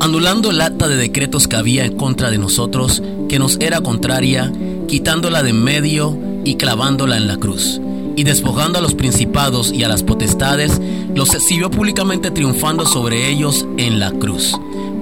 [0.00, 4.50] Anulando el acta de decretos que había en contra de nosotros, que nos era contraria,
[4.88, 7.80] quitándola de medio y clavándola en la cruz.
[8.16, 10.80] Y despojando a los principados y a las potestades,
[11.14, 14.54] los exhibió públicamente triunfando sobre ellos en la cruz.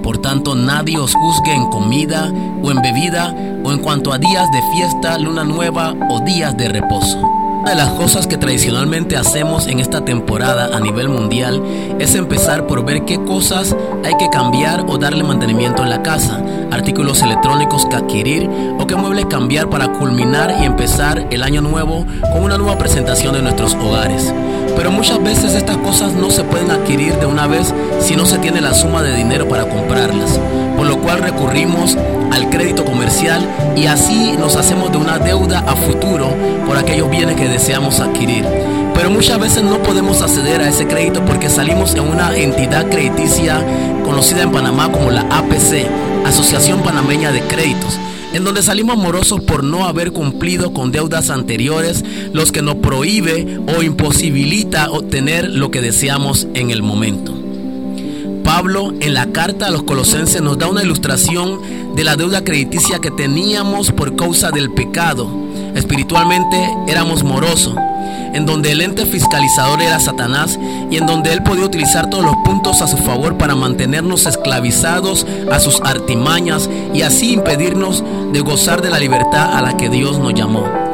[0.03, 4.51] Por tanto, nadie os juzgue en comida o en bebida o en cuanto a días
[4.51, 7.50] de fiesta, luna nueva o días de reposo.
[7.61, 11.61] Una de las cosas que tradicionalmente hacemos en esta temporada a nivel mundial
[11.99, 16.41] es empezar por ver qué cosas hay que cambiar o darle mantenimiento en la casa,
[16.71, 22.03] artículos electrónicos que adquirir o qué muebles cambiar para culminar y empezar el año nuevo
[22.33, 24.33] con una nueva presentación de nuestros hogares.
[24.75, 28.39] Pero muchas veces estas cosas no se pueden adquirir de una vez si no se
[28.39, 30.39] tiene la suma de dinero para comprarlas,
[30.75, 31.95] por lo cual recurrimos
[32.31, 32.83] al crédito
[33.75, 36.33] y así nos hacemos de una deuda a futuro
[36.65, 38.45] por aquellos bienes que deseamos adquirir.
[38.95, 43.61] Pero muchas veces no podemos acceder a ese crédito porque salimos en una entidad crediticia
[44.05, 45.87] conocida en Panamá como la APC,
[46.25, 47.99] Asociación Panameña de Créditos
[48.33, 53.59] en donde salimos morosos por no haber cumplido con deudas anteriores, los que nos prohíbe
[53.77, 57.40] o imposibilita obtener lo que deseamos en el momento.
[58.43, 61.59] Pablo en la carta a los colosenses nos da una ilustración
[61.95, 65.29] de la deuda crediticia que teníamos por causa del pecado.
[65.75, 66.57] Espiritualmente
[66.87, 67.75] éramos morosos,
[68.33, 72.35] en donde el ente fiscalizador era Satanás y en donde él podía utilizar todos los
[72.43, 78.81] puntos a su favor para mantenernos esclavizados a sus artimañas y así impedirnos de gozar
[78.81, 80.90] de la libertad a la que Dios nos llamó.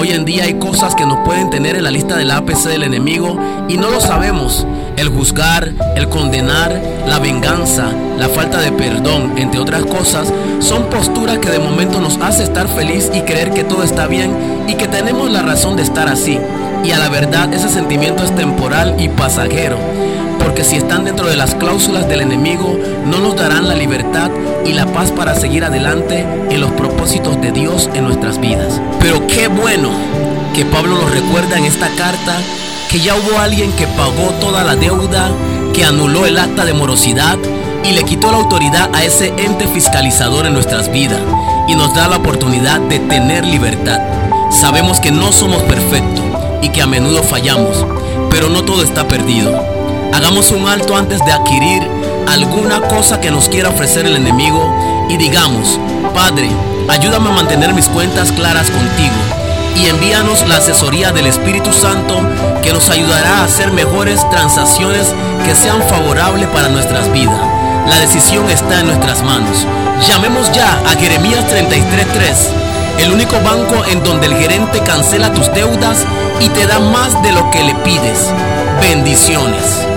[0.00, 2.84] Hoy en día hay cosas que nos pueden tener en la lista del APC del
[2.84, 3.36] enemigo
[3.68, 4.64] y no lo sabemos.
[4.96, 11.38] El juzgar, el condenar, la venganza, la falta de perdón, entre otras cosas, son posturas
[11.38, 14.30] que de momento nos hace estar feliz y creer que todo está bien
[14.68, 16.38] y que tenemos la razón de estar así.
[16.84, 19.78] Y a la verdad ese sentimiento es temporal y pasajero
[20.58, 24.28] porque si están dentro de las cláusulas del enemigo, no nos darán la libertad
[24.66, 28.80] y la paz para seguir adelante en los propósitos de Dios en nuestras vidas.
[28.98, 29.88] Pero qué bueno
[30.56, 32.36] que Pablo nos recuerda en esta carta
[32.90, 35.30] que ya hubo alguien que pagó toda la deuda,
[35.72, 37.38] que anuló el acta de morosidad
[37.84, 41.20] y le quitó la autoridad a ese ente fiscalizador en nuestras vidas
[41.68, 44.00] y nos da la oportunidad de tener libertad.
[44.50, 46.24] Sabemos que no somos perfectos
[46.62, 47.86] y que a menudo fallamos,
[48.28, 49.77] pero no todo está perdido.
[50.12, 51.82] Hagamos un alto antes de adquirir
[52.26, 55.78] alguna cosa que nos quiera ofrecer el enemigo y digamos,
[56.14, 56.50] Padre,
[56.88, 59.14] ayúdame a mantener mis cuentas claras contigo
[59.76, 62.20] y envíanos la asesoría del Espíritu Santo
[62.62, 65.14] que nos ayudará a hacer mejores transacciones
[65.44, 67.40] que sean favorables para nuestras vidas.
[67.88, 69.66] La decisión está en nuestras manos.
[70.06, 72.50] Llamemos ya a Jeremías 33:3,
[72.98, 76.04] el único banco en donde el gerente cancela tus deudas
[76.40, 78.32] y te da más de lo que le pides.
[78.82, 79.87] Bendiciones.